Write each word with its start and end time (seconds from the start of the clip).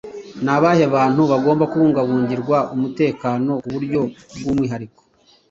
Ni 0.43 0.51
abahe 0.55 0.85
bantu 0.95 1.21
bagomba 1.31 1.63
kubungabungirwa 1.71 2.57
umutekano 2.75 3.51
ku 3.61 3.67
buryo 3.73 4.01
bw’umwihariko? 4.39 5.01